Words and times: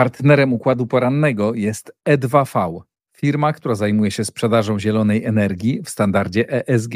Partnerem 0.00 0.52
układu 0.52 0.86
porannego 0.86 1.54
jest 1.54 1.92
E2V, 2.08 2.80
firma, 3.16 3.52
która 3.52 3.74
zajmuje 3.74 4.10
się 4.10 4.24
sprzedażą 4.24 4.78
zielonej 4.78 5.24
energii 5.24 5.82
w 5.84 5.90
standardzie 5.90 6.68
ESG. 6.68 6.94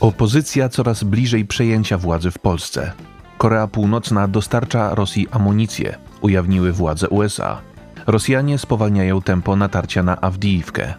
Opozycja 0.00 0.68
coraz 0.68 1.04
bliżej 1.04 1.44
przejęcia 1.44 1.98
władzy 1.98 2.30
w 2.30 2.38
Polsce. 2.38 2.92
Korea 3.38 3.66
Północna 3.66 4.28
dostarcza 4.28 4.94
Rosji 4.94 5.26
amunicję, 5.30 5.98
ujawniły 6.20 6.72
władze 6.72 7.08
USA. 7.08 7.60
Rosjanie 8.06 8.58
spowalniają 8.58 9.22
tempo 9.22 9.56
natarcia 9.56 10.02
na 10.02 10.20
Awdijiwkę. 10.20 10.94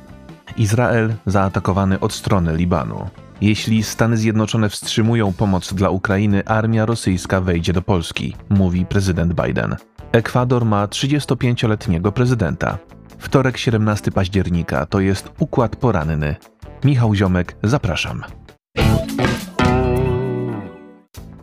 Izrael 0.58 1.14
zaatakowany 1.26 2.00
od 2.00 2.14
strony 2.14 2.58
Libanu. 2.58 3.10
Jeśli 3.42 3.84
Stany 3.84 4.18
Zjednoczone 4.18 4.70
wstrzymują 4.70 5.34
pomoc 5.34 5.74
dla 5.74 5.90
Ukrainy, 5.90 6.46
armia 6.46 6.86
rosyjska 6.86 7.42
wejdzie 7.42 7.74
do 7.74 7.82
Polski, 7.82 8.36
mówi 8.50 8.86
prezydent 8.86 9.34
Biden. 9.34 9.76
Ekwador 10.12 10.66
ma 10.66 10.86
35-letniego 10.88 12.12
prezydenta. 12.12 12.78
Wtorek 13.18 13.58
17 13.58 14.12
października 14.12 14.86
to 14.86 15.00
jest 15.00 15.32
układ 15.40 15.76
poranny. 15.76 16.36
Michał 16.84 17.16
Ziomek, 17.16 17.56
zapraszam. 17.64 18.24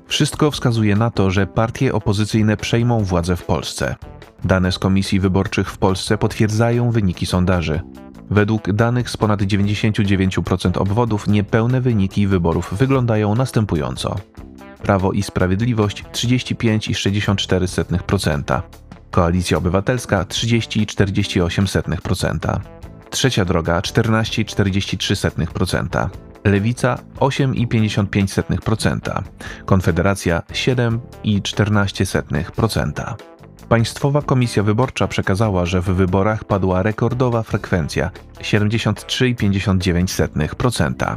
Wszystko 0.07 0.51
wskazuje 0.51 0.97
na 0.97 1.11
to, 1.11 1.31
że 1.31 1.47
partie 1.47 1.93
opozycyjne 1.93 2.57
przejmą 2.57 3.05
władzę 3.05 3.37
w 3.37 3.45
Polsce. 3.45 3.97
Dane 4.45 4.73
z 4.73 4.79
komisji 4.79 5.21
wyborczych 5.21 5.71
w 5.71 5.79
Polsce 5.79 6.19
potwierdzają 6.19 6.91
wyniki 6.91 7.27
sondaży. 7.27 7.81
Według 8.31 8.73
danych 8.73 9.11
z 9.11 9.17
ponad 9.17 9.41
99% 9.41 10.79
obwodów 10.79 11.29
niepełne 11.29 11.81
wyniki 11.81 12.27
wyborów 12.27 12.75
wyglądają 12.75 13.35
następująco. 13.35 14.17
Prawo 14.89 15.13
i 15.13 15.23
Sprawiedliwość 15.23 16.05
35,64%, 16.13 18.63
Koalicja 19.11 19.59
Obywatelska 19.59 20.25
30,48%, 20.25 22.61
Trzecia 23.11 23.45
Droga 23.45 23.81
14,43%, 23.81 26.09
Lewica 26.45 26.99
8,55%, 27.21 29.23
Konfederacja 29.67 30.43
7,14%. 30.53 33.15
Państwowa 33.69 34.23
Komisja 34.23 34.63
Wyborcza 34.63 35.09
przekazała, 35.09 35.67
że 35.67 35.81
w 35.81 35.85
wyborach 35.85 36.45
padła 36.45 36.83
rekordowa 36.83 37.43
frekwencja 37.43 38.11
73,59%. 38.41 41.17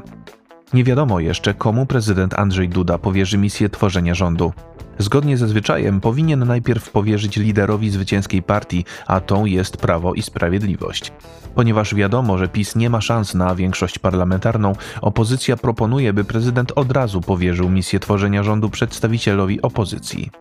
Nie 0.73 0.83
wiadomo 0.83 1.19
jeszcze, 1.19 1.53
komu 1.53 1.85
prezydent 1.85 2.33
Andrzej 2.33 2.69
Duda 2.69 2.97
powierzy 2.97 3.37
misję 3.37 3.69
tworzenia 3.69 4.15
rządu. 4.15 4.53
Zgodnie 4.97 5.37
ze 5.37 5.47
zwyczajem 5.47 6.01
powinien 6.01 6.47
najpierw 6.47 6.89
powierzyć 6.89 7.37
liderowi 7.37 7.89
zwycięskiej 7.89 8.43
partii, 8.43 8.85
a 9.07 9.19
tą 9.19 9.45
jest 9.45 9.77
Prawo 9.77 10.13
i 10.13 10.21
Sprawiedliwość. 10.21 11.11
Ponieważ 11.55 11.95
wiadomo, 11.95 12.37
że 12.37 12.47
PiS 12.47 12.75
nie 12.75 12.89
ma 12.89 13.01
szans 13.01 13.33
na 13.33 13.55
większość 13.55 13.99
parlamentarną, 13.99 14.73
opozycja 15.01 15.57
proponuje, 15.57 16.13
by 16.13 16.23
prezydent 16.23 16.71
od 16.75 16.91
razu 16.91 17.21
powierzył 17.21 17.69
misję 17.69 17.99
tworzenia 17.99 18.43
rządu 18.43 18.69
przedstawicielowi 18.69 19.61
opozycji. 19.61 20.31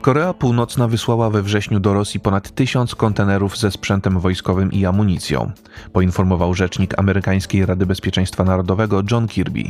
Korea 0.00 0.34
Północna 0.34 0.88
wysłała 0.88 1.30
we 1.30 1.42
wrześniu 1.42 1.80
do 1.80 1.94
Rosji 1.94 2.20
ponad 2.20 2.54
tysiąc 2.54 2.94
kontenerów 2.94 3.58
ze 3.58 3.70
sprzętem 3.70 4.20
wojskowym 4.20 4.72
i 4.72 4.86
amunicją, 4.86 5.50
poinformował 5.92 6.54
rzecznik 6.54 6.98
amerykańskiej 6.98 7.66
Rady 7.66 7.86
Bezpieczeństwa 7.86 8.44
Narodowego 8.44 9.02
John 9.10 9.28
Kirby. 9.28 9.62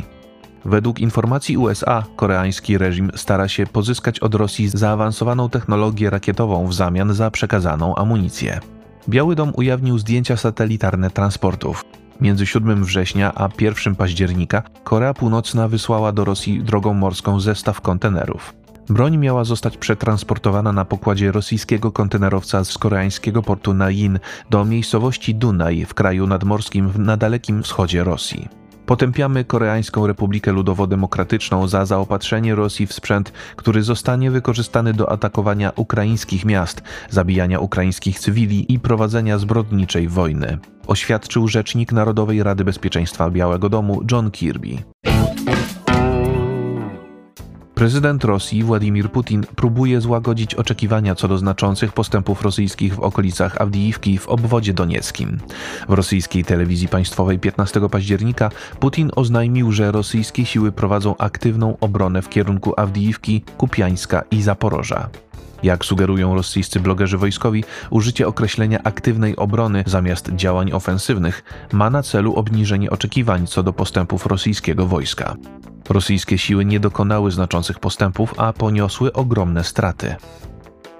Według 0.65 0.99
informacji 0.99 1.57
USA, 1.57 2.03
koreański 2.15 2.77
reżim 2.77 3.11
stara 3.15 3.47
się 3.47 3.65
pozyskać 3.65 4.19
od 4.19 4.35
Rosji 4.35 4.69
zaawansowaną 4.69 5.49
technologię 5.49 6.09
rakietową 6.09 6.67
w 6.67 6.73
zamian 6.73 7.13
za 7.13 7.31
przekazaną 7.31 7.95
amunicję. 7.95 8.59
Biały 9.09 9.35
Dom 9.35 9.51
ujawnił 9.55 9.99
zdjęcia 9.99 10.37
satelitarne 10.37 11.09
transportów. 11.09 11.85
Między 12.21 12.45
7 12.45 12.83
września 12.83 13.31
a 13.35 13.49
1 13.59 13.95
października 13.95 14.63
Korea 14.83 15.13
Północna 15.13 15.67
wysłała 15.67 16.11
do 16.11 16.25
Rosji 16.25 16.63
drogą 16.63 16.93
morską 16.93 17.39
zestaw 17.39 17.81
kontenerów. 17.81 18.58
Broń 18.89 19.17
miała 19.17 19.43
zostać 19.43 19.77
przetransportowana 19.77 20.71
na 20.71 20.85
pokładzie 20.85 21.31
rosyjskiego 21.31 21.91
kontenerowca 21.91 22.63
z 22.63 22.77
koreańskiego 22.77 23.41
portu 23.41 23.73
Nain 23.73 24.19
do 24.49 24.65
miejscowości 24.65 25.35
Dunaj 25.35 25.85
w 25.85 25.93
kraju 25.93 26.27
nadmorskim 26.27 26.91
na 26.97 27.17
dalekim 27.17 27.63
wschodzie 27.63 28.03
Rosji. 28.03 28.49
Potępiamy 28.85 29.43
Koreańską 29.43 30.07
Republikę 30.07 30.51
Ludowo-Demokratyczną 30.51 31.67
za 31.67 31.85
zaopatrzenie 31.85 32.55
Rosji 32.55 32.87
w 32.87 32.93
sprzęt, 32.93 33.33
który 33.55 33.83
zostanie 33.83 34.31
wykorzystany 34.31 34.93
do 34.93 35.11
atakowania 35.11 35.71
ukraińskich 35.75 36.45
miast, 36.45 36.83
zabijania 37.09 37.59
ukraińskich 37.59 38.19
cywili 38.19 38.73
i 38.73 38.79
prowadzenia 38.79 39.37
zbrodniczej 39.37 40.07
wojny, 40.07 40.57
oświadczył 40.87 41.47
rzecznik 41.47 41.91
Narodowej 41.91 42.43
Rady 42.43 42.63
Bezpieczeństwa 42.63 43.29
Białego 43.29 43.69
Domu 43.69 44.01
John 44.11 44.31
Kirby. 44.31 44.77
Prezydent 47.79 48.23
Rosji 48.23 48.63
Władimir 48.63 49.11
Putin 49.11 49.45
próbuje 49.55 50.01
złagodzić 50.01 50.55
oczekiwania 50.55 51.15
co 51.15 51.27
do 51.27 51.37
znaczących 51.37 51.93
postępów 51.93 52.41
rosyjskich 52.41 52.95
w 52.95 52.99
okolicach 52.99 53.61
Awdijiwki 53.61 54.17
w 54.17 54.27
obwodzie 54.27 54.73
donieckim. 54.73 55.37
W 55.89 55.93
rosyjskiej 55.93 56.43
telewizji 56.43 56.87
państwowej 56.87 57.39
15 57.39 57.89
października 57.89 58.49
Putin 58.79 59.11
oznajmił, 59.15 59.71
że 59.71 59.91
rosyjskie 59.91 60.45
siły 60.45 60.71
prowadzą 60.71 61.17
aktywną 61.17 61.77
obronę 61.79 62.21
w 62.21 62.29
kierunku 62.29 62.73
Awdijiwki, 62.77 63.41
Kupiańska 63.57 64.23
i 64.31 64.41
Zaporoża. 64.41 65.09
Jak 65.63 65.85
sugerują 65.85 66.35
rosyjscy 66.35 66.79
blogerzy 66.79 67.17
wojskowi, 67.17 67.63
użycie 67.89 68.27
określenia 68.27 68.83
aktywnej 68.83 69.35
obrony 69.35 69.83
zamiast 69.87 70.29
działań 70.35 70.71
ofensywnych 70.71 71.43
ma 71.73 71.89
na 71.89 72.03
celu 72.03 72.35
obniżenie 72.35 72.89
oczekiwań 72.89 73.47
co 73.47 73.63
do 73.63 73.73
postępów 73.73 74.25
rosyjskiego 74.25 74.85
wojska. 74.85 75.35
Rosyjskie 75.89 76.37
siły 76.37 76.65
nie 76.65 76.79
dokonały 76.79 77.31
znaczących 77.31 77.79
postępów, 77.79 78.33
a 78.37 78.53
poniosły 78.53 79.13
ogromne 79.13 79.63
straty. 79.63 80.15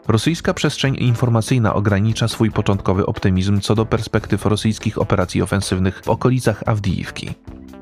Rosyjska 0.08 0.53
przestrzeń 0.53 0.96
informacyjna 1.00 1.74
ogranicza 1.74 2.28
swój 2.28 2.52
początkowy 2.52 3.06
optymizm 3.06 3.62
co 3.62 3.75
do 3.75 3.86
perspektyw 3.86 4.46
rosyjskich 4.46 4.98
operacji 4.98 5.42
ofensywnych 5.42 6.02
w 6.03 6.09
okolicach 6.09 6.64
Awdijiwki. 6.66 7.30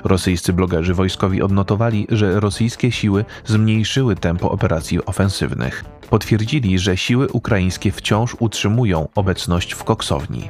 Rosyjscy 0.04 0.54
blogerzy 0.54 0.94
wojskowi 0.94 1.42
odnotowali, 1.42 2.08
że 2.10 2.40
rosyjskie 2.40 2.92
siły 2.92 3.26
zmniejszyły 3.46 4.16
tempo 4.16 4.52
operacji 4.52 5.06
ofensywnych. 5.06 5.84
Potwierdzili, 6.10 6.80
że 6.80 6.98
siły 6.98 7.28
ukraińskie 7.28 7.92
wciąż 7.92 8.36
utrzymują 8.40 9.08
obecność 9.16 9.74
w 9.74 9.84
koksowni. 9.84 10.50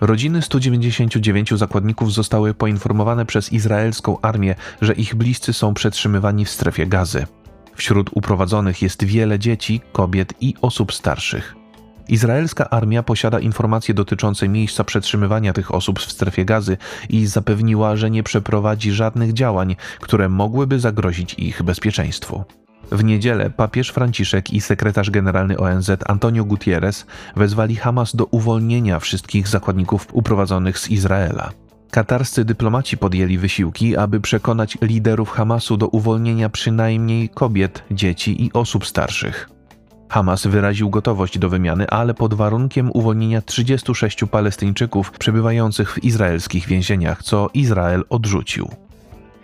Rodziny 0.00 0.42
199 0.42 1.50
zakładników 1.50 2.12
zostały 2.12 2.54
poinformowane 2.54 3.26
przez 3.26 3.52
izraelską 3.52 4.20
armię, 4.20 4.54
że 4.80 4.92
ich 4.92 5.14
bliscy 5.14 5.52
są 5.52 5.74
przetrzymywani 5.74 6.44
w 6.44 6.50
strefie 6.50 6.86
gazy. 6.86 7.26
Wśród 7.74 8.10
uprowadzonych 8.14 8.82
jest 8.82 9.04
wiele 9.04 9.38
dzieci, 9.38 9.80
kobiet 9.92 10.34
i 10.40 10.54
osób 10.62 10.92
starszych. 10.92 11.65
Izraelska 12.08 12.70
armia 12.70 13.02
posiada 13.02 13.40
informacje 13.40 13.94
dotyczące 13.94 14.48
miejsca 14.48 14.84
przetrzymywania 14.84 15.52
tych 15.52 15.74
osób 15.74 16.00
w 16.00 16.12
strefie 16.12 16.44
gazy 16.44 16.76
i 17.08 17.26
zapewniła, 17.26 17.96
że 17.96 18.10
nie 18.10 18.22
przeprowadzi 18.22 18.92
żadnych 18.92 19.32
działań, 19.32 19.76
które 20.00 20.28
mogłyby 20.28 20.80
zagrozić 20.80 21.34
ich 21.34 21.62
bezpieczeństwu. 21.62 22.44
W 22.92 23.04
niedzielę 23.04 23.50
papież 23.50 23.90
Franciszek 23.90 24.50
i 24.50 24.60
sekretarz 24.60 25.10
generalny 25.10 25.58
ONZ 25.58 25.90
Antonio 26.06 26.44
Gutierrez 26.44 27.06
wezwali 27.36 27.76
Hamas 27.76 28.16
do 28.16 28.24
uwolnienia 28.24 29.00
wszystkich 29.00 29.48
zakładników 29.48 30.08
uprowadzonych 30.12 30.78
z 30.78 30.88
Izraela. 30.88 31.50
Katarscy 31.90 32.44
dyplomaci 32.44 32.98
podjęli 32.98 33.38
wysiłki, 33.38 33.96
aby 33.96 34.20
przekonać 34.20 34.78
liderów 34.82 35.30
Hamasu 35.30 35.76
do 35.76 35.88
uwolnienia 35.88 36.48
przynajmniej 36.48 37.28
kobiet, 37.28 37.84
dzieci 37.90 38.44
i 38.44 38.52
osób 38.52 38.86
starszych. 38.86 39.55
Hamas 40.08 40.46
wyraził 40.46 40.90
gotowość 40.90 41.38
do 41.38 41.48
wymiany, 41.48 41.88
ale 41.88 42.14
pod 42.14 42.34
warunkiem 42.34 42.90
uwolnienia 42.94 43.42
36 43.42 44.24
Palestyńczyków 44.30 45.10
przebywających 45.10 45.92
w 45.92 46.04
izraelskich 46.04 46.66
więzieniach, 46.66 47.22
co 47.22 47.50
Izrael 47.54 48.04
odrzucił. 48.08 48.68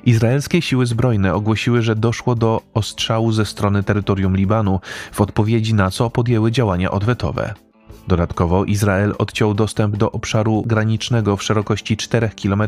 Izraelskie 0.04 0.62
siły 0.62 0.86
zbrojne 0.86 1.34
ogłosiły, 1.34 1.82
że 1.82 1.96
doszło 1.96 2.34
do 2.34 2.60
ostrzału 2.74 3.32
ze 3.32 3.44
strony 3.46 3.82
terytorium 3.82 4.36
Libanu, 4.36 4.80
w 5.12 5.20
odpowiedzi 5.20 5.74
na 5.74 5.90
co 5.90 6.10
podjęły 6.10 6.52
działania 6.52 6.90
odwetowe. 6.90 7.54
Dodatkowo 8.08 8.64
Izrael 8.64 9.14
odciął 9.18 9.54
dostęp 9.54 9.96
do 9.96 10.12
obszaru 10.12 10.62
granicznego 10.66 11.36
w 11.36 11.42
szerokości 11.42 11.96
4 11.96 12.30
km 12.42 12.62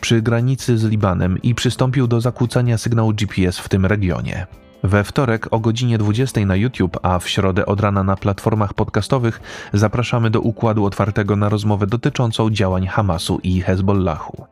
przy 0.00 0.22
granicy 0.22 0.78
z 0.78 0.84
Libanem 0.84 1.42
i 1.42 1.54
przystąpił 1.54 2.06
do 2.06 2.20
zakłócania 2.20 2.78
sygnału 2.78 3.12
GPS 3.12 3.58
w 3.58 3.68
tym 3.68 3.86
regionie. 3.86 4.46
We 4.84 5.04
wtorek 5.04 5.48
o 5.50 5.60
godzinie 5.60 5.98
20 5.98 6.46
na 6.46 6.56
YouTube, 6.56 6.98
a 7.02 7.18
w 7.18 7.28
środę 7.28 7.66
od 7.66 7.80
rana 7.80 8.02
na 8.02 8.16
platformach 8.16 8.74
podcastowych 8.74 9.40
zapraszamy 9.72 10.30
do 10.30 10.40
układu 10.40 10.84
otwartego 10.84 11.36
na 11.36 11.48
rozmowę 11.48 11.86
dotyczącą 11.86 12.50
działań 12.50 12.86
Hamasu 12.86 13.40
i 13.42 13.60
Hezbollahu. 13.60 14.46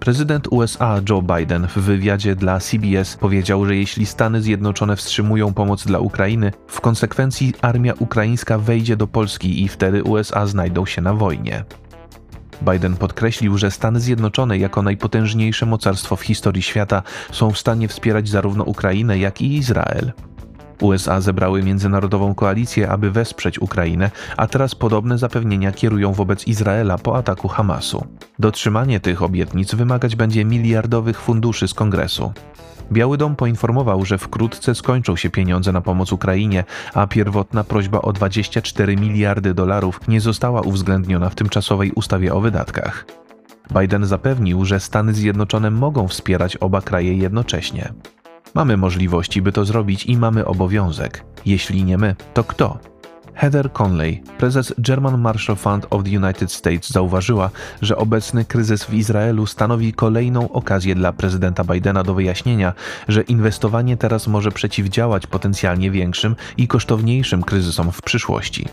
Prezydent 0.00 0.48
USA 0.50 1.00
Joe 1.08 1.22
Biden 1.22 1.66
w 1.66 1.78
wywiadzie 1.78 2.36
dla 2.36 2.60
CBS 2.60 3.16
powiedział, 3.16 3.66
że 3.66 3.76
jeśli 3.76 4.06
Stany 4.06 4.42
Zjednoczone 4.42 4.96
wstrzymują 4.96 5.54
pomoc 5.54 5.86
dla 5.86 5.98
Ukrainy, 5.98 6.52
w 6.66 6.80
konsekwencji 6.80 7.54
armia 7.60 7.94
ukraińska 7.98 8.58
wejdzie 8.58 8.96
do 8.96 9.06
Polski 9.06 9.62
i 9.62 9.68
wtedy 9.68 10.02
USA 10.02 10.46
znajdą 10.46 10.86
się 10.86 11.02
na 11.02 11.14
wojnie. 11.14 11.64
Biden 12.62 12.96
podkreślił, 12.96 13.58
że 13.58 13.70
Stany 13.70 14.00
Zjednoczone 14.00 14.58
jako 14.58 14.82
najpotężniejsze 14.82 15.66
mocarstwo 15.66 16.16
w 16.16 16.22
historii 16.22 16.62
świata 16.62 17.02
są 17.32 17.50
w 17.50 17.58
stanie 17.58 17.88
wspierać 17.88 18.28
zarówno 18.28 18.64
Ukrainę, 18.64 19.18
jak 19.18 19.40
i 19.40 19.56
Izrael. 19.56 20.12
USA 20.82 21.20
zebrały 21.20 21.62
międzynarodową 21.62 22.34
koalicję, 22.34 22.88
aby 22.88 23.10
wesprzeć 23.10 23.58
Ukrainę, 23.58 24.10
a 24.36 24.46
teraz 24.46 24.74
podobne 24.74 25.18
zapewnienia 25.18 25.72
kierują 25.72 26.12
wobec 26.12 26.46
Izraela 26.46 26.98
po 26.98 27.16
ataku 27.16 27.48
Hamasu. 27.48 28.06
Dotrzymanie 28.38 29.00
tych 29.00 29.22
obietnic 29.22 29.74
wymagać 29.74 30.16
będzie 30.16 30.44
miliardowych 30.44 31.20
funduszy 31.20 31.68
z 31.68 31.74
kongresu. 31.74 32.32
Biały 32.92 33.18
Dom 33.18 33.36
poinformował, 33.36 34.04
że 34.04 34.18
wkrótce 34.18 34.74
skończą 34.74 35.16
się 35.16 35.30
pieniądze 35.30 35.72
na 35.72 35.80
pomoc 35.80 36.12
Ukrainie, 36.12 36.64
a 36.94 37.06
pierwotna 37.06 37.64
prośba 37.64 38.02
o 38.02 38.12
24 38.12 38.96
miliardy 38.96 39.54
dolarów 39.54 40.00
nie 40.08 40.20
została 40.20 40.60
uwzględniona 40.60 41.30
w 41.30 41.34
tymczasowej 41.34 41.92
ustawie 41.92 42.34
o 42.34 42.40
wydatkach. 42.40 43.06
Biden 43.80 44.06
zapewnił, 44.06 44.64
że 44.64 44.80
Stany 44.80 45.14
Zjednoczone 45.14 45.70
mogą 45.70 46.08
wspierać 46.08 46.56
oba 46.56 46.80
kraje 46.80 47.14
jednocześnie. 47.14 47.92
Mamy 48.54 48.76
możliwości, 48.76 49.42
by 49.42 49.52
to 49.52 49.64
zrobić 49.64 50.06
i 50.06 50.16
mamy 50.16 50.44
obowiązek. 50.44 51.24
Jeśli 51.46 51.84
nie 51.84 51.98
my, 51.98 52.16
to 52.34 52.44
kto? 52.44 52.78
Heather 53.34 53.72
Conley, 53.72 54.22
prezes 54.38 54.74
German 54.78 55.20
Marshall 55.20 55.56
Fund 55.56 55.86
of 55.90 56.04
the 56.04 56.16
United 56.16 56.52
States, 56.52 56.90
zauważyła, 56.90 57.50
że 57.82 57.96
obecny 57.96 58.44
kryzys 58.44 58.84
w 58.84 58.94
Izraelu 58.94 59.46
stanowi 59.46 59.92
kolejną 59.92 60.52
okazję 60.52 60.94
dla 60.94 61.12
prezydenta 61.12 61.64
Bidena 61.64 62.02
do 62.02 62.14
wyjaśnienia, 62.14 62.72
że 63.08 63.22
inwestowanie 63.22 63.96
teraz 63.96 64.26
może 64.26 64.50
przeciwdziałać 64.50 65.26
potencjalnie 65.26 65.90
większym 65.90 66.36
i 66.56 66.68
kosztowniejszym 66.68 67.42
kryzysom 67.42 67.92
w 67.92 68.02
przyszłości. 68.02 68.66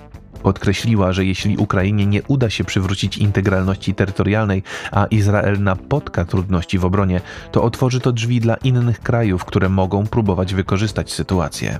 Podkreśliła, 0.43 1.13
że 1.13 1.25
jeśli 1.25 1.57
Ukrainie 1.57 2.05
nie 2.05 2.23
uda 2.23 2.49
się 2.49 2.63
przywrócić 2.63 3.17
integralności 3.17 3.95
terytorialnej, 3.95 4.63
a 4.91 5.05
Izrael 5.05 5.63
napotka 5.63 6.25
trudności 6.25 6.77
w 6.77 6.85
obronie, 6.85 7.21
to 7.51 7.63
otworzy 7.63 7.99
to 7.99 8.11
drzwi 8.11 8.39
dla 8.39 8.55
innych 8.55 8.99
krajów, 8.99 9.45
które 9.45 9.69
mogą 9.69 10.07
próbować 10.07 10.53
wykorzystać 10.53 11.11
sytuację. 11.11 11.79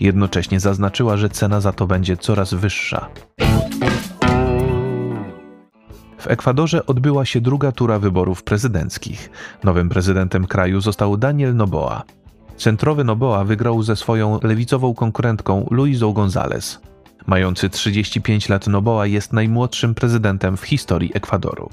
Jednocześnie 0.00 0.60
zaznaczyła, 0.60 1.16
że 1.16 1.28
cena 1.28 1.60
za 1.60 1.72
to 1.72 1.86
będzie 1.86 2.16
coraz 2.16 2.54
wyższa. 2.54 3.08
W 6.18 6.26
Ekwadorze 6.26 6.86
odbyła 6.86 7.24
się 7.24 7.40
druga 7.40 7.72
tura 7.72 7.98
wyborów 7.98 8.42
prezydenckich. 8.42 9.30
Nowym 9.64 9.88
prezydentem 9.88 10.46
kraju 10.46 10.80
został 10.80 11.16
Daniel 11.16 11.56
Noboa. 11.56 12.02
Centrowy 12.56 13.04
Noboa 13.04 13.44
wygrał 13.44 13.82
ze 13.82 13.96
swoją 13.96 14.38
lewicową 14.42 14.94
konkurentką 14.94 15.66
Luizą 15.70 16.12
González. 16.12 16.89
Mający 17.30 17.70
35 17.70 18.48
lat 18.48 18.66
Noboa 18.66 19.06
jest 19.06 19.32
najmłodszym 19.32 19.94
prezydentem 19.94 20.56
w 20.56 20.62
historii 20.62 21.10
Ekwadoru. 21.14 21.70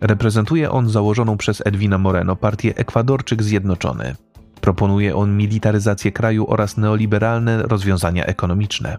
Reprezentuje 0.00 0.70
on 0.70 0.88
założoną 0.88 1.36
przez 1.36 1.62
Edwina 1.66 1.98
Moreno 1.98 2.36
partię 2.36 2.76
Ekwadorczyk 2.76 3.42
Zjednoczony. 3.42 4.14
Proponuje 4.60 5.16
on 5.16 5.36
militaryzację 5.36 6.12
kraju 6.12 6.46
oraz 6.48 6.76
neoliberalne 6.76 7.62
rozwiązania 7.62 8.24
ekonomiczne. 8.24 8.98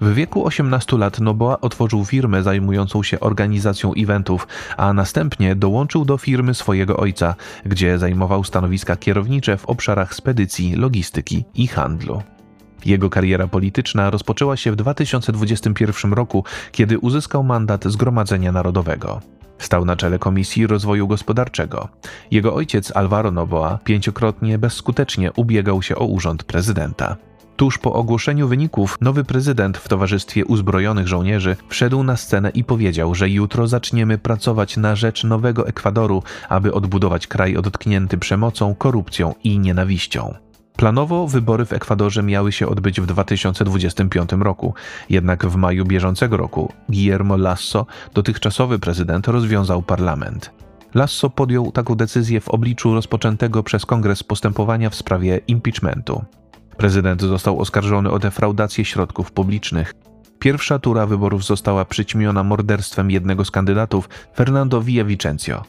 W 0.00 0.14
wieku 0.14 0.46
18 0.46 0.96
lat 0.98 1.20
Noboa 1.20 1.60
otworzył 1.60 2.04
firmę 2.04 2.42
zajmującą 2.42 3.02
się 3.02 3.20
organizacją 3.20 3.92
eventów, 3.94 4.48
a 4.76 4.92
następnie 4.92 5.56
dołączył 5.56 6.04
do 6.04 6.18
firmy 6.18 6.54
swojego 6.54 6.96
ojca, 6.96 7.34
gdzie 7.66 7.98
zajmował 7.98 8.44
stanowiska 8.44 8.96
kierownicze 8.96 9.56
w 9.56 9.66
obszarach 9.66 10.14
spedycji, 10.14 10.76
logistyki 10.76 11.44
i 11.54 11.66
handlu. 11.66 12.22
Jego 12.84 13.10
kariera 13.10 13.46
polityczna 13.46 14.10
rozpoczęła 14.10 14.56
się 14.56 14.72
w 14.72 14.76
2021 14.76 16.12
roku, 16.12 16.44
kiedy 16.72 16.98
uzyskał 16.98 17.44
mandat 17.44 17.84
Zgromadzenia 17.84 18.52
Narodowego. 18.52 19.20
Stał 19.58 19.84
na 19.84 19.96
czele 19.96 20.18
Komisji 20.18 20.66
Rozwoju 20.66 21.08
Gospodarczego. 21.08 21.88
Jego 22.30 22.54
ojciec 22.54 22.96
Alvaro 22.96 23.30
Noboa 23.30 23.78
pięciokrotnie 23.84 24.58
bezskutecznie 24.58 25.32
ubiegał 25.32 25.82
się 25.82 25.96
o 25.96 26.04
urząd 26.06 26.44
prezydenta. 26.44 27.16
Tuż 27.56 27.78
po 27.78 27.92
ogłoszeniu 27.92 28.48
wyników, 28.48 28.96
nowy 29.00 29.24
prezydent 29.24 29.78
w 29.78 29.88
towarzystwie 29.88 30.44
uzbrojonych 30.44 31.08
żołnierzy 31.08 31.56
wszedł 31.68 32.02
na 32.02 32.16
scenę 32.16 32.50
i 32.50 32.64
powiedział, 32.64 33.14
że 33.14 33.30
jutro 33.30 33.66
zaczniemy 33.66 34.18
pracować 34.18 34.76
na 34.76 34.96
rzecz 34.96 35.24
nowego 35.24 35.68
Ekwadoru, 35.68 36.22
aby 36.48 36.74
odbudować 36.74 37.26
kraj 37.26 37.54
dotknięty 37.54 38.18
przemocą, 38.18 38.74
korupcją 38.74 39.34
i 39.44 39.58
nienawiścią. 39.58 40.34
Planowo 40.78 41.26
wybory 41.26 41.64
w 41.64 41.72
Ekwadorze 41.72 42.22
miały 42.22 42.52
się 42.52 42.68
odbyć 42.68 43.00
w 43.00 43.06
2025 43.06 44.30
roku, 44.32 44.74
jednak 45.10 45.46
w 45.46 45.56
maju 45.56 45.84
bieżącego 45.84 46.36
roku 46.36 46.72
Guillermo 46.88 47.36
Lasso, 47.36 47.86
dotychczasowy 48.14 48.78
prezydent, 48.78 49.28
rozwiązał 49.28 49.82
parlament. 49.82 50.50
Lasso 50.94 51.30
podjął 51.30 51.72
taką 51.72 51.94
decyzję 51.94 52.40
w 52.40 52.48
obliczu 52.48 52.94
rozpoczętego 52.94 53.62
przez 53.62 53.86
kongres 53.86 54.22
postępowania 54.22 54.90
w 54.90 54.94
sprawie 54.94 55.40
impeachmentu. 55.46 56.24
Prezydent 56.76 57.22
został 57.22 57.60
oskarżony 57.60 58.10
o 58.10 58.18
defraudację 58.18 58.84
środków 58.84 59.32
publicznych. 59.32 59.94
Pierwsza 60.38 60.78
tura 60.78 61.06
wyborów 61.06 61.44
została 61.44 61.84
przyćmiona 61.84 62.42
morderstwem 62.44 63.10
jednego 63.10 63.44
z 63.44 63.50
kandydatów, 63.50 64.08
Fernando 64.36 64.82
Villavicencio. 64.82 65.62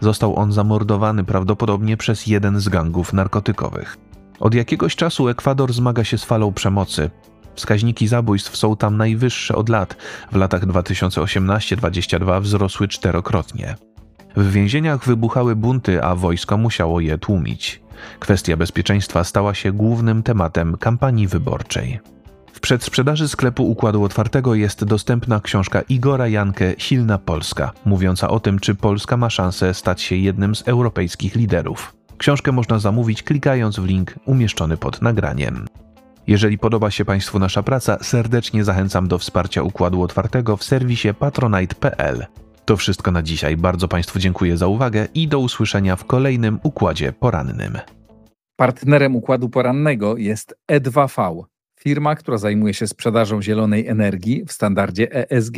Został 0.00 0.36
on 0.36 0.52
zamordowany 0.52 1.24
prawdopodobnie 1.24 1.96
przez 1.96 2.26
jeden 2.26 2.60
z 2.60 2.68
gangów 2.68 3.12
narkotykowych. 3.12 4.11
Od 4.42 4.54
jakiegoś 4.54 4.96
czasu 4.96 5.28
Ekwador 5.28 5.72
zmaga 5.72 6.04
się 6.04 6.18
z 6.18 6.24
falą 6.24 6.52
przemocy. 6.52 7.10
Wskaźniki 7.54 8.08
zabójstw 8.08 8.56
są 8.56 8.76
tam 8.76 8.96
najwyższe 8.96 9.54
od 9.54 9.68
lat. 9.68 9.96
W 10.32 10.36
latach 10.36 10.66
2018-22 10.66 12.42
wzrosły 12.42 12.88
czterokrotnie. 12.88 13.76
W 14.36 14.52
więzieniach 14.52 15.04
wybuchały 15.04 15.56
bunty, 15.56 16.02
a 16.02 16.14
wojsko 16.14 16.56
musiało 16.56 17.00
je 17.00 17.18
tłumić. 17.18 17.82
Kwestia 18.18 18.56
bezpieczeństwa 18.56 19.24
stała 19.24 19.54
się 19.54 19.72
głównym 19.72 20.22
tematem 20.22 20.76
kampanii 20.76 21.28
wyborczej. 21.28 22.00
W 22.52 22.60
przedsprzedaży 22.60 23.28
sklepu 23.28 23.70
Układu 23.70 24.04
Otwartego 24.04 24.54
jest 24.54 24.84
dostępna 24.84 25.40
książka 25.40 25.82
Igora 25.88 26.28
Jankę 26.28 26.74
Silna 26.78 27.18
Polska, 27.18 27.72
mówiąca 27.84 28.28
o 28.28 28.40
tym, 28.40 28.58
czy 28.58 28.74
Polska 28.74 29.16
ma 29.16 29.30
szansę 29.30 29.74
stać 29.74 30.02
się 30.02 30.16
jednym 30.16 30.54
z 30.54 30.68
europejskich 30.68 31.34
liderów. 31.34 32.01
Książkę 32.22 32.52
można 32.52 32.78
zamówić 32.78 33.22
klikając 33.22 33.78
w 33.78 33.84
link 33.84 34.14
umieszczony 34.26 34.76
pod 34.76 35.02
nagraniem. 35.02 35.66
Jeżeli 36.26 36.58
podoba 36.58 36.90
się 36.90 37.04
Państwu 37.04 37.38
nasza 37.38 37.62
praca, 37.62 37.98
serdecznie 38.02 38.64
zachęcam 38.64 39.08
do 39.08 39.18
wsparcia 39.18 39.62
Układu 39.62 40.02
Otwartego 40.02 40.56
w 40.56 40.64
serwisie 40.64 41.08
patronite.pl. 41.18 42.26
To 42.64 42.76
wszystko 42.76 43.10
na 43.10 43.22
dzisiaj. 43.22 43.56
Bardzo 43.56 43.88
Państwu 43.88 44.18
dziękuję 44.18 44.56
za 44.56 44.66
uwagę 44.66 45.08
i 45.14 45.28
do 45.28 45.38
usłyszenia 45.38 45.96
w 45.96 46.04
kolejnym 46.04 46.58
Układzie 46.62 47.12
Porannym. 47.12 47.78
Partnerem 48.56 49.16
Układu 49.16 49.48
Porannego 49.48 50.16
jest 50.16 50.54
E2V, 50.72 51.44
firma, 51.80 52.14
która 52.14 52.38
zajmuje 52.38 52.74
się 52.74 52.86
sprzedażą 52.86 53.42
zielonej 53.42 53.86
energii 53.88 54.44
w 54.48 54.52
standardzie 54.52 55.30
ESG. 55.30 55.56